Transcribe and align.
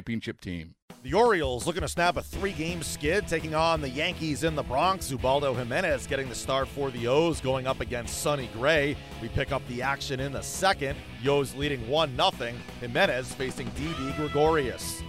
championship 0.00 0.40
team. 0.40 0.74
The 1.02 1.12
Orioles 1.12 1.66
looking 1.66 1.82
to 1.82 1.88
snap 1.88 2.16
a 2.16 2.22
three 2.22 2.52
game 2.52 2.82
skid, 2.82 3.28
taking 3.28 3.54
on 3.54 3.82
the 3.82 3.88
Yankees 3.88 4.44
in 4.44 4.54
the 4.54 4.62
Bronx. 4.62 5.10
Ubaldo 5.10 5.52
Jimenez 5.52 6.06
getting 6.06 6.28
the 6.30 6.34
start 6.34 6.68
for 6.68 6.90
the 6.90 7.06
O's, 7.06 7.38
going 7.40 7.66
up 7.66 7.80
against 7.80 8.22
Sonny 8.22 8.48
Gray. 8.54 8.96
We 9.20 9.28
pick 9.28 9.52
up 9.52 9.60
the 9.68 9.82
action 9.82 10.18
in 10.18 10.32
the 10.32 10.40
second. 10.42 10.98
O's 11.26 11.54
leading 11.54 11.86
1 11.86 12.16
0. 12.16 12.52
Jimenez 12.80 13.34
facing 13.34 13.68
Didi 13.76 14.12
Gregorius. 14.16 15.02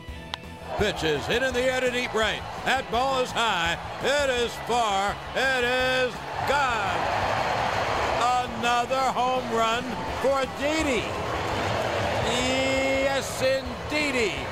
Pitches 0.78 1.26
hit 1.26 1.42
in 1.42 1.54
the 1.54 1.62
air 1.62 1.80
to 1.80 1.92
deep 1.92 2.14
right. 2.14 2.42
That 2.66 2.90
ball 2.92 3.22
is 3.22 3.32
high. 3.32 3.78
It 4.04 4.30
is 4.30 4.54
far. 4.68 5.16
It 5.36 5.64
is 5.64 6.14
gone. 6.50 7.00
Another 8.60 9.12
home 9.12 9.50
run 9.54 9.84
for 10.22 10.42
Didi. 10.60 11.04
Yes, 13.14 13.42
indeedy. 13.42 14.51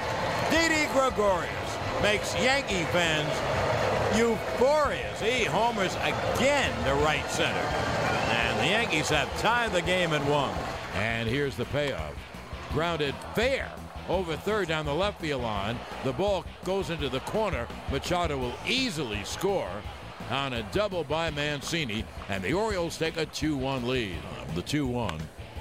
Didi 0.49 0.91
Gregorius 0.93 1.77
makes 2.01 2.33
Yankee 2.35 2.83
fans 2.91 3.29
euphorious. 4.17 5.21
He 5.21 5.43
homers 5.43 5.95
again 5.97 6.73
to 6.85 6.93
right 7.03 7.29
center. 7.29 7.55
And 8.31 8.59
the 8.59 8.65
Yankees 8.65 9.09
have 9.09 9.29
tied 9.41 9.71
the 9.71 9.81
game 9.81 10.13
at 10.13 10.25
one. 10.25 10.55
And 10.95 11.29
here's 11.29 11.55
the 11.55 11.65
payoff. 11.65 12.15
Grounded 12.73 13.13
fair 13.35 13.71
over 14.07 14.35
third 14.35 14.67
down 14.67 14.85
the 14.85 14.93
left 14.93 15.21
field 15.21 15.43
line. 15.43 15.77
The 16.03 16.13
ball 16.13 16.45
goes 16.63 16.89
into 16.89 17.09
the 17.09 17.19
corner. 17.21 17.67
Machado 17.91 18.37
will 18.37 18.55
easily 18.67 19.23
score 19.23 19.69
on 20.31 20.53
a 20.53 20.63
double 20.71 21.03
by 21.03 21.29
Mancini. 21.29 22.03
And 22.27 22.43
the 22.43 22.53
Orioles 22.53 22.97
take 22.97 23.17
a 23.17 23.25
2-1 23.27 23.85
lead. 23.85 24.17
The 24.55 24.63
2-1 24.63 25.19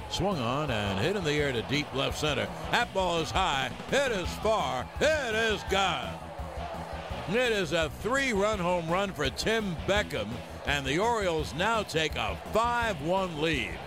swung 0.09 0.39
on 0.39 0.71
and 0.71 0.99
hit 0.99 1.15
in 1.15 1.23
the 1.23 1.33
air 1.33 1.51
to 1.51 1.61
deep 1.63 1.93
left 1.93 2.17
center. 2.17 2.47
That 2.71 2.93
ball 2.93 3.19
is 3.19 3.31
high. 3.31 3.71
It 3.91 4.11
is 4.11 4.29
far. 4.35 4.87
It 4.99 5.35
is 5.35 5.63
gone. 5.69 6.13
It 7.29 7.51
is 7.51 7.73
a 7.73 7.89
three 8.01 8.33
run 8.33 8.59
home 8.59 8.89
run 8.89 9.11
for 9.13 9.29
Tim 9.29 9.75
Beckham, 9.87 10.29
and 10.65 10.85
the 10.85 10.97
Orioles 10.99 11.53
now 11.53 11.83
take 11.83 12.15
a 12.15 12.37
5 12.53 13.01
1 13.01 13.41
lead. 13.41 13.77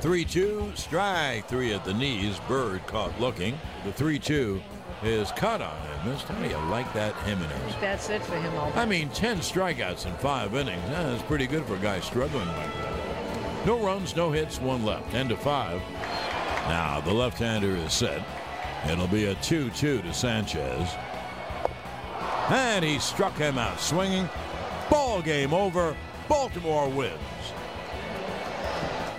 3 0.00 0.24
2, 0.24 0.72
strike 0.74 1.46
three 1.46 1.74
at 1.74 1.84
the 1.84 1.92
knees. 1.92 2.40
Bird 2.48 2.86
caught 2.86 3.20
looking. 3.20 3.58
The 3.84 3.92
3 3.92 4.18
2 4.18 4.60
is 5.02 5.30
cut 5.32 5.60
on 5.60 5.76
missed. 6.04 6.24
How 6.24 6.42
do 6.42 6.48
you 6.48 6.56
like 6.70 6.92
that, 6.94 7.14
Jimenez? 7.24 7.74
That's 7.80 8.08
it 8.08 8.22
for 8.22 8.36
him 8.36 8.54
all 8.56 8.72
I 8.74 8.84
mean, 8.84 9.08
10 9.10 9.38
strikeouts 9.38 10.06
in 10.06 10.14
five 10.14 10.54
innings. 10.54 10.88
That's 10.88 11.22
pretty 11.22 11.46
good 11.46 11.64
for 11.66 11.74
a 11.74 11.78
guy 11.78 12.00
struggling 12.00 12.46
like 12.46 12.74
that. 12.78 12.89
No 13.66 13.78
runs, 13.78 14.16
no 14.16 14.30
hits, 14.30 14.60
one 14.60 14.84
left. 14.84 15.10
10 15.10 15.28
to 15.28 15.36
5. 15.36 15.82
Now 16.68 17.00
the 17.04 17.12
left 17.12 17.38
hander 17.38 17.76
is 17.76 17.92
set. 17.92 18.22
It'll 18.88 19.06
be 19.06 19.26
a 19.26 19.34
2 19.36 19.70
2 19.70 20.02
to 20.02 20.14
Sanchez. 20.14 20.88
And 22.48 22.84
he 22.84 22.98
struck 22.98 23.36
him 23.36 23.58
out 23.58 23.78
swinging. 23.78 24.28
Ball 24.88 25.20
game 25.20 25.52
over. 25.52 25.94
Baltimore 26.26 26.88
wins. 26.88 27.12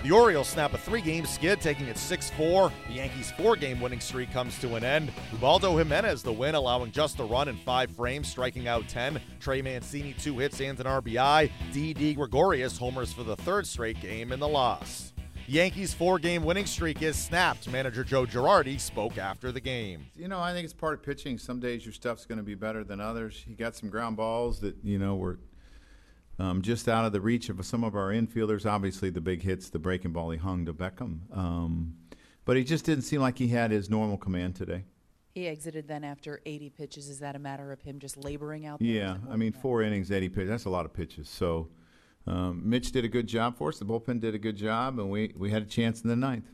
The 0.02 0.10
Orioles 0.10 0.48
snap 0.48 0.74
a 0.74 0.78
three 0.78 1.00
game 1.00 1.24
skid, 1.24 1.60
taking 1.60 1.86
it 1.86 1.96
6 1.96 2.30
4. 2.30 2.72
The 2.88 2.94
Yankees' 2.94 3.30
four 3.30 3.54
game 3.54 3.80
winning 3.80 4.00
streak 4.00 4.32
comes 4.32 4.58
to 4.58 4.74
an 4.74 4.82
end. 4.82 5.12
Ubaldo 5.32 5.76
Jimenez 5.76 6.24
the 6.24 6.32
win, 6.32 6.56
allowing 6.56 6.90
just 6.90 7.20
a 7.20 7.24
run 7.24 7.46
in 7.46 7.56
five 7.56 7.88
frames, 7.92 8.28
striking 8.28 8.66
out 8.66 8.88
10. 8.88 9.20
Trey 9.38 9.62
Mancini, 9.62 10.12
two 10.14 10.38
hits 10.38 10.60
and 10.60 10.80
an 10.80 10.86
RBI. 10.86 11.52
Didi 11.72 12.14
Gregorius 12.14 12.76
homers 12.76 13.12
for 13.12 13.22
the 13.22 13.36
third 13.36 13.64
straight 13.64 14.00
game 14.00 14.32
in 14.32 14.40
the 14.40 14.48
loss. 14.48 15.12
Yankees' 15.46 15.94
four 15.94 16.18
game 16.18 16.42
winning 16.42 16.66
streak 16.66 17.00
is 17.00 17.14
snapped. 17.14 17.70
Manager 17.70 18.02
Joe 18.02 18.26
Girardi 18.26 18.80
spoke 18.80 19.18
after 19.18 19.52
the 19.52 19.60
game. 19.60 20.06
You 20.16 20.26
know, 20.26 20.40
I 20.40 20.52
think 20.52 20.64
it's 20.64 20.74
part 20.74 20.94
of 20.94 21.04
pitching. 21.04 21.38
Some 21.38 21.60
days 21.60 21.84
your 21.84 21.92
stuff's 21.92 22.26
going 22.26 22.38
to 22.38 22.44
be 22.44 22.56
better 22.56 22.82
than 22.82 23.00
others. 23.00 23.44
He 23.46 23.54
got 23.54 23.76
some 23.76 23.88
ground 23.88 24.16
balls 24.16 24.58
that, 24.60 24.74
you 24.82 24.98
know, 24.98 25.14
were 25.14 25.38
um, 26.38 26.62
just 26.62 26.88
out 26.88 27.04
of 27.04 27.12
the 27.12 27.20
reach 27.20 27.48
of 27.48 27.64
some 27.64 27.84
of 27.84 27.94
our 27.94 28.10
infielders. 28.10 28.66
Obviously, 28.66 29.10
the 29.10 29.20
big 29.20 29.42
hits, 29.42 29.68
the 29.68 29.78
breaking 29.78 30.12
ball 30.12 30.30
he 30.30 30.38
hung 30.38 30.66
to 30.66 30.72
Beckham. 30.72 31.20
Um, 31.36 31.94
but 32.44 32.56
he 32.56 32.64
just 32.64 32.84
didn't 32.84 33.04
seem 33.04 33.20
like 33.20 33.38
he 33.38 33.48
had 33.48 33.70
his 33.70 33.88
normal 33.88 34.16
command 34.16 34.56
today. 34.56 34.84
He 35.34 35.46
exited 35.46 35.88
then 35.88 36.04
after 36.04 36.40
80 36.44 36.70
pitches. 36.70 37.08
Is 37.08 37.20
that 37.20 37.36
a 37.36 37.38
matter 37.38 37.72
of 37.72 37.80
him 37.80 37.98
just 37.98 38.22
laboring 38.22 38.66
out 38.66 38.80
there? 38.80 38.88
Yeah, 38.88 39.16
I 39.30 39.36
mean, 39.36 39.52
four 39.52 39.82
innings, 39.82 40.10
80 40.10 40.28
pitches, 40.28 40.48
that's 40.48 40.64
a 40.66 40.70
lot 40.70 40.84
of 40.84 40.92
pitches. 40.92 41.28
So 41.28 41.68
um, 42.26 42.60
Mitch 42.68 42.92
did 42.92 43.04
a 43.04 43.08
good 43.08 43.26
job 43.26 43.56
for 43.56 43.68
us. 43.68 43.78
The 43.78 43.86
bullpen 43.86 44.20
did 44.20 44.34
a 44.34 44.38
good 44.38 44.56
job, 44.56 44.98
and 44.98 45.10
we, 45.10 45.32
we 45.36 45.50
had 45.50 45.62
a 45.62 45.66
chance 45.66 46.02
in 46.02 46.10
the 46.10 46.16
ninth. 46.16 46.50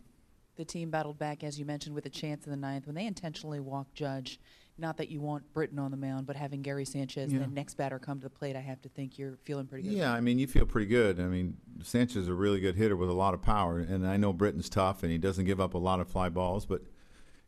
The 0.57 0.65
team 0.65 0.91
battled 0.91 1.19
back, 1.19 1.43
as 1.45 1.59
you 1.59 1.65
mentioned, 1.65 1.95
with 1.95 2.07
a 2.07 2.11
chance 2.11 2.45
in 2.45 2.51
the 2.51 2.57
ninth 2.57 2.87
when 2.87 2.95
they 2.95 3.07
intentionally 3.07 3.61
walked 3.61 3.95
Judge. 3.95 4.41
Not 4.81 4.97
that 4.99 5.09
you 5.11 5.21
want 5.21 5.53
Britton 5.53 5.79
on 5.81 5.91
the 5.91 5.97
mound, 5.97 6.27
but 6.27 6.37
having 6.37 6.63
Gary 6.63 6.85
Sanchez 6.85 7.33
Yeah. 7.33 7.41
and 7.41 7.51
the 7.51 7.55
next 7.55 7.75
batter 7.75 7.99
come 7.99 8.19
to 8.21 8.25
the 8.25 8.31
plate, 8.31 8.55
I 8.55 8.61
have 8.61 8.81
to 8.83 8.89
think 8.89 9.19
you're 9.19 9.37
feeling 9.45 9.67
pretty 9.67 9.89
good. 9.89 9.97
Yeah, 9.97 10.13
I 10.13 10.21
mean, 10.21 10.39
you 10.39 10.47
feel 10.47 10.67
pretty 10.67 10.87
good. 10.87 11.19
I 11.19 11.27
mean, 11.27 11.57
Sanchez 11.83 12.17
is 12.23 12.29
a 12.29 12.35
really 12.35 12.61
good 12.61 12.77
hitter 12.77 12.97
with 12.97 13.09
a 13.09 13.15
lot 13.15 13.35
of 13.35 13.43
power, 13.43 13.79
and 13.81 14.07
I 14.07 14.17
know 14.17 14.33
Britton's 14.33 14.69
tough, 14.69 15.03
and 15.03 15.11
he 15.11 15.19
doesn't 15.19 15.47
give 15.47 15.61
up 15.61 15.75
a 15.75 15.79
lot 15.79 15.99
of 16.01 16.09
fly 16.09 16.29
balls, 16.29 16.65
but 16.65 16.83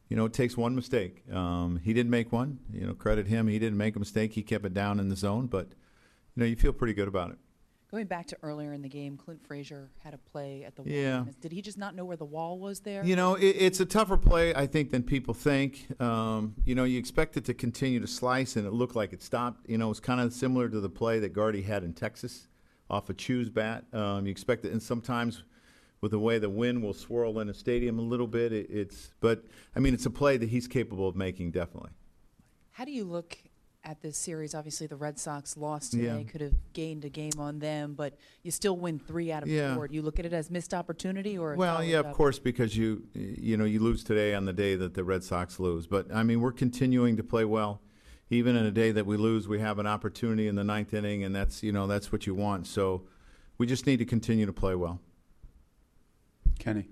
you 0.08 0.16
know, 0.16 0.24
it 0.24 0.32
takes 0.32 0.56
one 0.56 0.74
mistake. 0.74 1.22
Um, 1.32 1.76
he 1.84 1.92
didn't 1.94 2.10
make 2.10 2.32
one. 2.32 2.58
You 2.72 2.84
know, 2.88 2.94
credit 2.94 3.28
him. 3.28 3.46
He 3.46 3.60
didn't 3.60 3.78
make 3.78 3.94
a 3.94 4.00
mistake. 4.00 4.32
He 4.32 4.42
kept 4.42 4.64
it 4.64 4.74
down 4.74 4.98
in 4.98 5.08
the 5.08 5.14
zone, 5.14 5.46
but 5.46 5.68
you 6.34 6.40
know, 6.40 6.46
you 6.46 6.56
feel 6.56 6.72
pretty 6.72 6.94
good 6.94 7.06
about 7.06 7.30
it. 7.30 7.38
Going 7.90 8.06
back 8.06 8.28
to 8.28 8.36
earlier 8.44 8.72
in 8.72 8.82
the 8.82 8.88
game, 8.88 9.16
Clint 9.16 9.44
Frazier 9.44 9.90
had 10.04 10.14
a 10.14 10.18
play 10.18 10.62
at 10.64 10.76
the 10.76 10.82
wall. 10.82 10.92
Yeah. 10.92 11.24
Did 11.40 11.50
he 11.50 11.60
just 11.60 11.76
not 11.76 11.96
know 11.96 12.04
where 12.04 12.16
the 12.16 12.24
wall 12.24 12.56
was 12.56 12.78
there? 12.80 13.04
You 13.04 13.16
know, 13.16 13.34
it, 13.34 13.48
it's 13.48 13.80
a 13.80 13.84
tougher 13.84 14.16
play, 14.16 14.54
I 14.54 14.68
think, 14.68 14.92
than 14.92 15.02
people 15.02 15.34
think. 15.34 15.88
Um, 16.00 16.54
you 16.64 16.76
know, 16.76 16.84
you 16.84 17.00
expect 17.00 17.36
it 17.36 17.44
to 17.46 17.54
continue 17.54 17.98
to 17.98 18.06
slice, 18.06 18.54
and 18.54 18.64
it 18.64 18.72
looked 18.72 18.94
like 18.94 19.12
it 19.12 19.24
stopped. 19.24 19.68
You 19.68 19.76
know, 19.76 19.90
it's 19.90 19.98
kind 19.98 20.20
of 20.20 20.32
similar 20.32 20.68
to 20.68 20.78
the 20.78 20.88
play 20.88 21.18
that 21.18 21.32
Gardy 21.32 21.62
had 21.62 21.82
in 21.82 21.92
Texas 21.92 22.46
off 22.88 23.10
a 23.10 23.14
Choo's 23.14 23.50
bat. 23.50 23.84
Um, 23.92 24.24
you 24.24 24.30
expect 24.30 24.64
it, 24.64 24.70
and 24.70 24.80
sometimes 24.80 25.42
with 26.00 26.12
the 26.12 26.18
way 26.20 26.38
the 26.38 26.48
wind 26.48 26.84
will 26.84 26.94
swirl 26.94 27.40
in 27.40 27.48
a 27.48 27.54
stadium 27.54 27.98
a 27.98 28.02
little 28.02 28.28
bit, 28.28 28.52
it, 28.52 28.70
it's. 28.70 29.10
But 29.18 29.44
I 29.74 29.80
mean, 29.80 29.94
it's 29.94 30.06
a 30.06 30.10
play 30.10 30.36
that 30.36 30.48
he's 30.48 30.68
capable 30.68 31.08
of 31.08 31.16
making, 31.16 31.50
definitely. 31.50 31.90
How 32.70 32.84
do 32.84 32.92
you 32.92 33.04
look 33.04 33.36
at 33.84 34.00
this 34.02 34.16
series? 34.16 34.54
Obviously, 34.54 34.86
the 34.86 34.96
Red 34.96 35.18
Sox 35.18 35.56
lost 35.56 35.92
today. 35.92 36.18
Yeah. 36.18 36.22
Could 36.30 36.40
have 36.40 36.54
gained 36.72 37.04
a 37.04 37.08
game 37.08 37.32
on 37.38 37.58
them, 37.58 37.94
but 37.94 38.16
you 38.42 38.50
still 38.50 38.76
win 38.76 38.98
three 38.98 39.32
out 39.32 39.42
of 39.42 39.48
Yeah. 39.48 39.74
four. 39.74 39.88
Do 39.88 39.94
you 39.94 40.02
look 40.02 40.18
at 40.18 40.26
it 40.26 40.32
as 40.32 40.50
missed 40.50 40.74
opportunity 40.74 41.36
or? 41.38 41.54
a 41.54 41.56
Well, 41.56 41.76
solid 41.76 41.88
yeah, 41.88 41.98
of 42.00 42.06
job? 42.06 42.14
course, 42.14 42.38
because 42.38 42.76
you 42.76 43.04
you 43.14 43.56
know 43.56 43.64
you 43.64 43.80
lose 43.80 44.04
today 44.04 44.34
on 44.34 44.44
the 44.44 44.52
day 44.52 44.74
that 44.76 44.94
the 44.94 45.04
Red 45.04 45.24
Sox 45.24 45.58
lose. 45.58 45.86
But 45.86 46.12
I 46.14 46.22
mean, 46.22 46.40
we're 46.40 46.52
continuing 46.52 47.16
to 47.16 47.22
play 47.24 47.44
well. 47.44 47.80
Even 48.32 48.54
in 48.54 48.64
a 48.64 48.70
day 48.70 48.92
that 48.92 49.06
we 49.06 49.16
lose, 49.16 49.48
we 49.48 49.58
have 49.58 49.80
an 49.80 49.88
opportunity 49.88 50.46
in 50.46 50.54
the 50.54 50.62
ninth 50.62 50.94
inning, 50.94 51.24
and 51.24 51.34
that's 51.34 51.62
you 51.62 51.72
know 51.72 51.86
that's 51.86 52.12
what 52.12 52.26
you 52.26 52.34
want. 52.34 52.66
So 52.66 53.02
we 53.58 53.66
just 53.66 53.86
need 53.86 53.98
to 53.98 54.04
continue 54.04 54.46
to 54.46 54.52
play 54.52 54.74
well. 54.74 55.00
Kenny. 56.58 56.88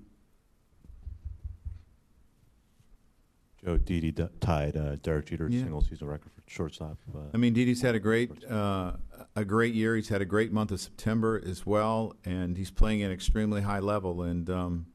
Joe 3.64 3.76
Didi 3.76 4.12
d- 4.12 4.26
tied 4.40 4.76
uh, 4.76 4.96
Derek 4.96 5.26
Jeter's 5.26 5.52
Yeah. 5.52 5.62
single 5.62 5.80
season 5.82 6.06
record 6.08 6.30
for 6.32 6.42
shortstop. 6.46 6.98
Uh, 7.14 7.18
I 7.34 7.36
mean, 7.36 7.52
Didi's 7.54 7.82
had 7.82 7.94
a 7.94 7.98
great 8.00 8.30
uh, 8.44 8.92
a 9.34 9.44
great 9.44 9.74
year. 9.74 9.96
He's 9.96 10.08
had 10.08 10.20
a 10.22 10.24
great 10.26 10.52
month 10.52 10.70
of 10.70 10.80
September 10.80 11.42
as 11.44 11.66
well, 11.66 12.14
and 12.24 12.56
he's 12.56 12.70
playing 12.70 13.02
at 13.02 13.06
an 13.06 13.12
extremely 13.12 13.62
high 13.62 13.80
level. 13.80 14.22
And 14.22 14.48
um, 14.48 14.86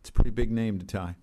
it's 0.00 0.10
a 0.10 0.12
pretty 0.12 0.30
big 0.30 0.50
name 0.50 0.78
to 0.78 0.86
tie. 0.86 1.16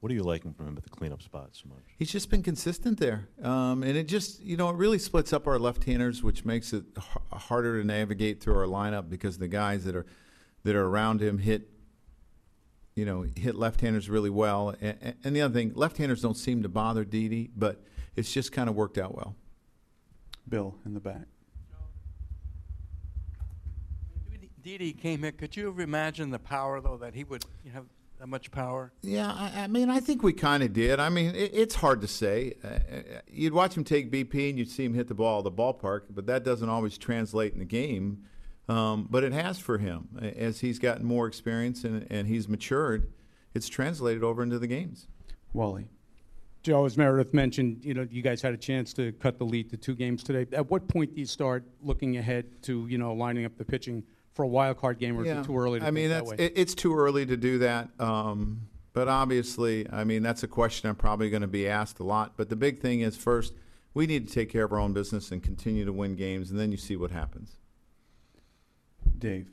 What 0.00 0.12
are 0.12 0.14
you 0.14 0.22
liking 0.22 0.52
from 0.52 0.68
him 0.68 0.76
at 0.76 0.84
the 0.84 0.90
cleanup 0.90 1.20
spot 1.22 1.48
so 1.52 1.68
much? 1.68 1.82
He's 1.98 2.12
just 2.12 2.30
been 2.30 2.42
consistent 2.42 3.00
there, 3.00 3.28
um, 3.42 3.82
and 3.82 3.96
it 3.96 4.06
just 4.06 4.40
you 4.40 4.56
know 4.56 4.68
it 4.70 4.76
really 4.76 4.98
splits 5.00 5.32
up 5.32 5.48
our 5.48 5.58
left-handers, 5.58 6.22
which 6.22 6.44
makes 6.44 6.72
it 6.72 6.84
h- 6.96 7.04
harder 7.32 7.80
to 7.80 7.86
navigate 7.86 8.40
through 8.40 8.56
our 8.56 8.66
lineup 8.66 9.08
because 9.10 9.38
the 9.38 9.48
guys 9.48 9.84
that 9.84 9.96
are 9.96 10.06
that 10.62 10.76
are 10.76 10.84
around 10.86 11.20
him 11.22 11.38
hit 11.38 11.70
you 12.96 13.04
know 13.04 13.24
hit 13.36 13.54
left-handers 13.54 14.10
really 14.10 14.30
well. 14.30 14.74
And, 14.80 15.14
and 15.22 15.36
the 15.36 15.42
other 15.42 15.54
thing, 15.54 15.72
left-handers 15.74 16.22
don't 16.22 16.36
seem 16.36 16.64
to 16.64 16.68
bother 16.68 17.04
Didi, 17.04 17.50
but 17.54 17.80
it's 18.16 18.32
just 18.32 18.50
kind 18.50 18.68
of 18.68 18.74
worked 18.74 18.98
out 18.98 19.14
well. 19.14 19.36
Bill 20.48 20.76
in 20.84 20.94
the 20.94 21.00
back. 21.00 21.26
Didi 24.66 24.92
came 24.92 25.22
here. 25.22 25.30
Could 25.30 25.56
you 25.56 25.66
have 25.66 25.78
imagined 25.78 26.34
the 26.34 26.40
power, 26.40 26.80
though, 26.80 26.96
that 26.96 27.14
he 27.14 27.22
would 27.22 27.44
have 27.72 27.84
that 28.18 28.26
much 28.26 28.50
power? 28.50 28.92
Yeah, 29.00 29.30
I, 29.30 29.62
I 29.62 29.66
mean, 29.68 29.90
I 29.90 30.00
think 30.00 30.24
we 30.24 30.32
kind 30.32 30.64
of 30.64 30.72
did. 30.72 30.98
I 30.98 31.08
mean, 31.08 31.36
it, 31.36 31.52
it's 31.54 31.76
hard 31.76 32.00
to 32.00 32.08
say. 32.08 32.54
Uh, 32.64 32.68
uh, 32.68 33.20
you'd 33.28 33.52
watch 33.52 33.76
him 33.76 33.84
take 33.84 34.10
BP 34.10 34.50
and 34.50 34.58
you'd 34.58 34.68
see 34.68 34.84
him 34.84 34.94
hit 34.94 35.06
the 35.06 35.14
ball 35.14 35.38
at 35.38 35.44
the 35.44 35.52
ballpark, 35.52 36.06
but 36.10 36.26
that 36.26 36.42
doesn't 36.42 36.68
always 36.68 36.98
translate 36.98 37.52
in 37.52 37.60
the 37.60 37.64
game. 37.64 38.24
Um, 38.68 39.06
but 39.08 39.22
it 39.22 39.32
has 39.32 39.58
for 39.58 39.78
him 39.78 40.08
as 40.36 40.60
he's 40.60 40.78
gotten 40.78 41.04
more 41.04 41.26
experience 41.26 41.84
and, 41.84 42.06
and 42.10 42.26
he's 42.26 42.48
matured. 42.48 43.12
It's 43.54 43.68
translated 43.68 44.24
over 44.24 44.42
into 44.42 44.58
the 44.58 44.66
games. 44.66 45.06
Wally. 45.52 45.88
Joe, 46.62 46.84
as 46.84 46.98
Meredith 46.98 47.32
mentioned, 47.32 47.84
you 47.84 47.94
know, 47.94 48.08
you 48.10 48.22
guys 48.22 48.42
had 48.42 48.52
a 48.52 48.56
chance 48.56 48.92
to 48.94 49.12
cut 49.12 49.38
the 49.38 49.44
lead 49.44 49.70
to 49.70 49.76
two 49.76 49.94
games 49.94 50.24
today. 50.24 50.46
At 50.52 50.68
what 50.68 50.88
point 50.88 51.14
do 51.14 51.20
you 51.20 51.26
start 51.26 51.64
looking 51.80 52.16
ahead 52.16 52.60
to, 52.62 52.86
you 52.88 52.98
know, 52.98 53.14
lining 53.14 53.44
up 53.44 53.56
the 53.56 53.64
pitching 53.64 54.02
for 54.34 54.42
a 54.42 54.48
wild 54.48 54.76
card 54.76 54.98
game, 54.98 55.16
or 55.16 55.24
is 55.24 55.30
it 55.30 55.44
too 55.44 55.56
early 55.56 55.80
to 55.80 55.86
I 55.86 55.90
mean, 55.92 56.10
that's 56.10 56.28
that 56.28 56.38
way? 56.38 56.44
it, 56.44 56.52
it's 56.56 56.74
too 56.74 56.94
early 56.94 57.24
to 57.24 57.36
do 57.36 57.58
that. 57.60 57.88
Um, 58.00 58.62
but 58.92 59.06
obviously, 59.08 59.86
I 59.92 60.04
mean, 60.04 60.22
that's 60.22 60.42
a 60.42 60.48
question 60.48 60.90
I'm 60.90 60.96
probably 60.96 61.30
going 61.30 61.42
to 61.42 61.48
be 61.48 61.68
asked 61.68 62.00
a 62.00 62.04
lot. 62.04 62.32
But 62.36 62.48
the 62.48 62.56
big 62.56 62.80
thing 62.80 63.00
is 63.00 63.16
first, 63.16 63.54
we 63.94 64.06
need 64.06 64.26
to 64.26 64.34
take 64.34 64.50
care 64.50 64.64
of 64.64 64.72
our 64.72 64.80
own 64.80 64.92
business 64.92 65.30
and 65.30 65.42
continue 65.42 65.84
to 65.84 65.92
win 65.92 66.16
games, 66.16 66.50
and 66.50 66.58
then 66.58 66.72
you 66.72 66.78
see 66.78 66.96
what 66.96 67.12
happens. 67.12 67.58
Dave. 69.18 69.50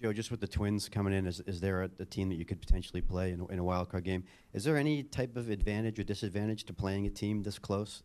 Joe, 0.00 0.12
just 0.14 0.30
with 0.30 0.40
the 0.40 0.46
Twins 0.48 0.88
coming 0.88 1.12
in, 1.12 1.26
is, 1.26 1.40
is 1.40 1.60
there 1.60 1.82
a, 1.82 1.90
a 1.98 2.04
team 2.06 2.30
that 2.30 2.36
you 2.36 2.46
could 2.46 2.58
potentially 2.60 3.02
play 3.02 3.32
in, 3.32 3.40
a- 3.40 3.46
in 3.48 3.58
a 3.58 3.64
wild 3.64 3.90
card 3.90 4.04
game? 4.04 4.24
Is 4.54 4.64
there 4.64 4.76
any 4.78 5.02
type 5.02 5.36
of 5.36 5.50
advantage 5.50 5.98
or 5.98 6.04
disadvantage 6.04 6.64
to 6.64 6.72
playing 6.72 7.06
a 7.06 7.10
team 7.10 7.42
this 7.42 7.58
close 7.58 8.02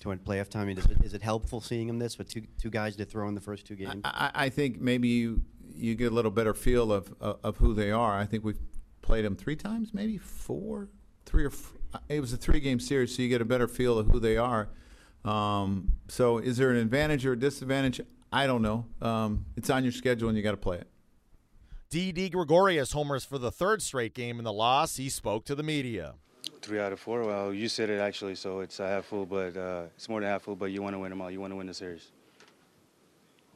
to 0.00 0.12
a 0.12 0.16
playoff 0.16 0.48
time? 0.48 0.62
I 0.62 0.64
mean, 0.66 0.78
is 0.78 0.86
it, 0.86 0.96
is 1.04 1.12
it 1.14 1.20
helpful 1.22 1.60
seeing 1.60 1.88
them 1.88 1.98
this 1.98 2.16
with 2.16 2.30
two, 2.30 2.42
two 2.58 2.70
guys 2.70 2.96
to 2.96 3.04
throw 3.04 3.28
in 3.28 3.34
the 3.34 3.40
first 3.42 3.66
two 3.66 3.74
games? 3.76 4.00
I, 4.04 4.30
I 4.34 4.48
think 4.48 4.80
maybe 4.80 5.08
you 5.08 5.42
you 5.78 5.94
get 5.94 6.10
a 6.10 6.14
little 6.14 6.30
better 6.30 6.54
feel 6.54 6.90
of 6.90 7.12
of, 7.20 7.38
of 7.44 7.56
who 7.58 7.74
they 7.74 7.90
are. 7.90 8.16
I 8.18 8.24
think 8.24 8.42
we've 8.42 8.58
played 9.02 9.26
them 9.26 9.36
three 9.36 9.56
times, 9.56 9.92
maybe 9.92 10.16
four, 10.16 10.88
three 11.26 11.44
or 11.44 11.48
f- 11.48 11.74
it 12.08 12.20
was 12.20 12.32
a 12.32 12.36
three 12.38 12.60
game 12.60 12.80
series, 12.80 13.14
so 13.14 13.20
you 13.20 13.28
get 13.28 13.42
a 13.42 13.44
better 13.44 13.68
feel 13.68 13.98
of 13.98 14.06
who 14.06 14.18
they 14.18 14.38
are. 14.38 14.70
Um, 15.24 15.92
so, 16.08 16.38
is 16.38 16.56
there 16.56 16.70
an 16.70 16.76
advantage 16.78 17.26
or 17.26 17.32
a 17.32 17.38
disadvantage? 17.38 18.00
I 18.32 18.46
don't 18.46 18.62
know. 18.62 18.86
Um, 19.00 19.46
it's 19.56 19.70
on 19.70 19.82
your 19.82 19.92
schedule, 19.92 20.28
and 20.28 20.36
you 20.36 20.42
got 20.42 20.52
to 20.52 20.56
play 20.56 20.78
it. 20.78 20.88
Didi 21.88 22.28
Gregorius 22.28 22.92
homers 22.92 23.24
for 23.24 23.38
the 23.38 23.50
third 23.50 23.80
straight 23.80 24.12
game 24.12 24.38
in 24.38 24.44
the 24.44 24.52
loss. 24.52 24.96
He 24.96 25.08
spoke 25.08 25.44
to 25.46 25.54
the 25.54 25.62
media. 25.62 26.14
Three 26.60 26.80
out 26.80 26.92
of 26.92 26.98
four. 26.98 27.22
Well, 27.22 27.54
you 27.54 27.68
said 27.68 27.90
it 27.90 28.00
actually, 28.00 28.34
so 28.34 28.60
it's 28.60 28.80
a 28.80 28.88
half 28.88 29.04
full, 29.04 29.24
but 29.24 29.56
uh, 29.56 29.84
it's 29.94 30.08
more 30.08 30.20
than 30.20 30.28
half 30.28 30.42
full. 30.42 30.56
But 30.56 30.72
you 30.72 30.82
want 30.82 30.94
to 30.94 30.98
win 30.98 31.10
them 31.10 31.22
all. 31.22 31.30
You 31.30 31.40
want 31.40 31.52
to 31.52 31.56
win 31.56 31.68
the 31.68 31.74
series. 31.74 32.08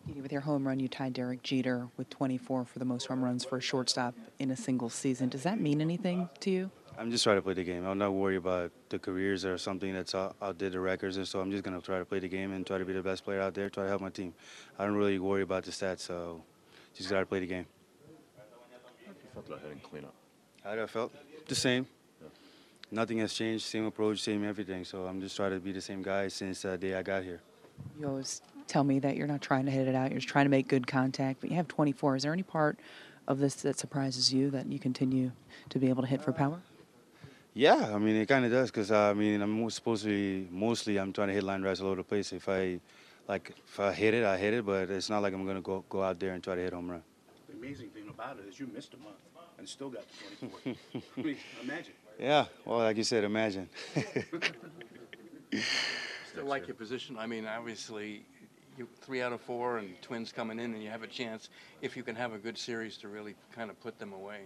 With 0.06 0.32
your 0.32 0.40
home 0.40 0.66
run, 0.66 0.80
you 0.80 0.88
tied 0.88 1.12
Derek 1.12 1.42
Jeter 1.42 1.88
with 1.96 2.08
24 2.08 2.64
for 2.64 2.78
the 2.78 2.84
most 2.84 3.06
home 3.06 3.22
runs 3.22 3.44
for 3.44 3.58
a 3.58 3.60
shortstop 3.60 4.14
in 4.38 4.50
a 4.50 4.56
single 4.56 4.88
season. 4.88 5.28
Does 5.28 5.42
that 5.42 5.60
mean 5.60 5.80
anything 5.80 6.28
to 6.40 6.50
you? 6.50 6.70
I'm 6.98 7.10
just 7.10 7.24
trying 7.24 7.36
to 7.36 7.42
play 7.42 7.54
the 7.54 7.64
game. 7.64 7.86
I'm 7.86 7.98
not 7.98 8.12
worried 8.12 8.36
about 8.36 8.72
the 8.88 8.98
careers 8.98 9.44
or 9.44 9.56
something 9.58 9.92
that's 9.94 10.14
out, 10.14 10.36
outdid 10.42 10.72
the 10.72 10.80
records, 10.80 11.16
and 11.16 11.26
so 11.26 11.40
I'm 11.40 11.50
just 11.50 11.64
gonna 11.64 11.80
try 11.80 11.98
to 11.98 12.04
play 12.04 12.18
the 12.18 12.28
game 12.28 12.52
and 12.52 12.66
try 12.66 12.78
to 12.78 12.84
be 12.84 12.92
the 12.92 13.02
best 13.02 13.24
player 13.24 13.40
out 13.40 13.54
there. 13.54 13.70
Try 13.70 13.84
to 13.84 13.88
help 13.88 14.02
my 14.02 14.10
team. 14.10 14.34
I 14.78 14.84
don't 14.84 14.96
really 14.96 15.18
worry 15.18 15.42
about 15.42 15.64
the 15.64 15.70
stats, 15.70 16.00
so 16.00 16.42
just 16.94 17.08
gotta 17.08 17.26
play 17.26 17.40
the 17.40 17.46
game. 17.46 17.66
You 18.06 19.14
felt 19.32 19.46
about 19.46 19.60
hitting 19.62 19.80
cleanup. 19.80 20.14
How 20.62 20.74
did 20.74 20.84
I 20.84 20.86
felt? 20.86 21.12
The 21.48 21.54
same. 21.54 21.86
Nothing 22.90 23.18
has 23.18 23.32
changed. 23.32 23.64
Same 23.64 23.86
approach, 23.86 24.20
same 24.20 24.44
everything. 24.44 24.84
So 24.84 25.06
I'm 25.06 25.20
just 25.20 25.36
trying 25.36 25.52
to 25.52 25.60
be 25.60 25.72
the 25.72 25.80
same 25.80 26.02
guy 26.02 26.28
since 26.28 26.62
the 26.62 26.76
day 26.76 26.94
I 26.94 27.02
got 27.02 27.22
here. 27.22 27.40
You 27.98 28.08
always 28.08 28.42
tell 28.66 28.84
me 28.84 28.98
that 29.00 29.16
you're 29.16 29.26
not 29.26 29.40
trying 29.40 29.64
to 29.64 29.70
hit 29.70 29.88
it 29.88 29.94
out, 29.94 30.10
you're 30.10 30.20
just 30.20 30.28
trying 30.28 30.44
to 30.44 30.50
make 30.50 30.68
good 30.68 30.86
contact, 30.86 31.40
but 31.40 31.50
you 31.50 31.56
have 31.56 31.66
24. 31.68 32.16
Is 32.16 32.22
there 32.22 32.32
any 32.32 32.42
part 32.42 32.78
of 33.26 33.38
this 33.38 33.54
that 33.56 33.78
surprises 33.78 34.32
you 34.32 34.50
that 34.50 34.70
you 34.70 34.78
continue 34.78 35.32
to 35.70 35.78
be 35.78 35.88
able 35.88 36.02
to 36.02 36.08
hit 36.08 36.22
for 36.22 36.32
power? 36.32 36.60
Yeah, 37.54 37.92
I 37.94 37.98
mean 37.98 38.16
it 38.16 38.26
kind 38.26 38.44
of 38.44 38.50
does 38.50 38.70
because 38.70 38.90
uh, 38.90 39.10
I 39.10 39.14
mean 39.14 39.42
I'm 39.42 39.68
supposed 39.70 40.04
to 40.04 40.08
be 40.08 40.48
mostly 40.50 40.98
I'm 40.98 41.12
trying 41.12 41.28
to 41.28 41.34
hit 41.34 41.42
line 41.42 41.60
drives 41.60 41.80
all 41.80 41.88
over 41.88 41.96
the 41.96 42.04
place. 42.04 42.32
If 42.32 42.48
I 42.48 42.80
like 43.26 43.52
if 43.66 43.80
I 43.80 43.92
hit 43.92 44.14
it, 44.14 44.24
I 44.24 44.36
hit 44.38 44.54
it, 44.54 44.64
but 44.64 44.88
it's 44.90 45.10
not 45.10 45.22
like 45.22 45.34
I'm 45.34 45.44
gonna 45.46 45.60
go 45.60 45.84
go 45.88 46.02
out 46.02 46.20
there 46.20 46.32
and 46.32 46.42
try 46.42 46.54
to 46.54 46.60
hit 46.60 46.72
home 46.72 46.90
run. 46.90 47.02
The 47.48 47.56
amazing 47.56 47.90
thing 47.90 48.08
about 48.08 48.38
it 48.38 48.48
is 48.48 48.60
you 48.60 48.68
missed 48.72 48.94
a 48.94 48.98
month 48.98 49.16
and 49.58 49.68
still 49.68 49.90
got 49.90 50.04
the 50.40 50.46
24. 50.46 50.74
I 51.16 51.22
mean, 51.22 51.36
imagine. 51.62 51.92
Yeah, 52.18 52.46
well, 52.64 52.78
like 52.78 52.96
you 52.96 53.04
said, 53.04 53.24
imagine. 53.24 53.68
Still 56.30 56.44
like 56.44 56.66
your 56.66 56.76
position. 56.76 57.16
I 57.18 57.26
mean, 57.26 57.46
obviously, 57.46 58.24
you 58.78 58.86
three 59.00 59.20
out 59.22 59.32
of 59.32 59.40
four, 59.40 59.78
and 59.78 60.00
Twins 60.00 60.30
coming 60.32 60.58
in, 60.58 60.74
and 60.74 60.82
you 60.82 60.90
have 60.90 61.02
a 61.02 61.06
chance 61.06 61.48
if 61.82 61.96
you 61.96 62.02
can 62.02 62.14
have 62.14 62.32
a 62.32 62.38
good 62.38 62.56
series 62.56 62.96
to 62.98 63.08
really 63.08 63.34
kind 63.52 63.70
of 63.70 63.80
put 63.80 63.98
them 63.98 64.12
away. 64.12 64.42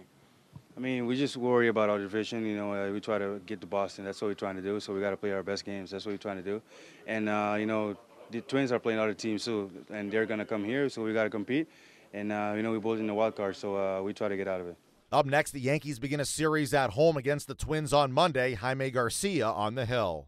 I 0.77 0.81
mean, 0.81 1.05
we 1.05 1.15
just 1.15 1.37
worry 1.37 1.69
about 1.69 1.89
our 1.89 1.97
division. 1.97 2.45
You 2.45 2.57
know, 2.57 2.73
uh, 2.73 2.91
we 2.91 2.99
try 2.99 3.17
to 3.17 3.39
get 3.45 3.61
to 3.61 3.67
Boston. 3.67 4.03
That's 4.03 4.21
what 4.21 4.27
we're 4.27 4.33
trying 4.33 4.57
to 4.57 4.61
do. 4.61 4.79
So 4.79 4.93
we 4.93 4.99
got 4.99 5.11
to 5.11 5.17
play 5.17 5.31
our 5.31 5.43
best 5.43 5.63
games. 5.63 5.91
That's 5.91 6.05
what 6.05 6.11
we're 6.11 6.17
trying 6.17 6.37
to 6.37 6.43
do. 6.43 6.61
And 7.07 7.29
uh, 7.29 7.55
you 7.57 7.65
know, 7.65 7.95
the 8.31 8.41
Twins 8.41 8.71
are 8.71 8.79
playing 8.79 8.99
other 8.99 9.13
teams 9.13 9.45
too, 9.45 9.71
and 9.89 10.11
they're 10.11 10.25
gonna 10.25 10.45
come 10.45 10.63
here. 10.63 10.89
So 10.89 11.03
we 11.03 11.13
got 11.13 11.23
to 11.23 11.29
compete. 11.29 11.69
And 12.13 12.31
uh, 12.31 12.53
you 12.55 12.63
know, 12.63 12.71
we're 12.71 12.79
both 12.79 12.99
in 12.99 13.07
the 13.07 13.13
wild 13.13 13.35
card, 13.35 13.55
so 13.55 13.77
uh, 13.77 14.01
we 14.01 14.13
try 14.13 14.27
to 14.27 14.37
get 14.37 14.47
out 14.47 14.61
of 14.61 14.67
it. 14.67 14.77
Up 15.11 15.25
next, 15.25 15.51
the 15.51 15.61
Yankees 15.61 15.99
begin 15.99 16.19
a 16.19 16.25
series 16.25 16.73
at 16.73 16.89
home 16.91 17.15
against 17.15 17.47
the 17.47 17.55
Twins 17.55 17.93
on 17.93 18.11
Monday. 18.11 18.53
Jaime 18.53 18.91
Garcia 18.91 19.47
on 19.47 19.75
the 19.75 19.85
hill. 19.85 20.27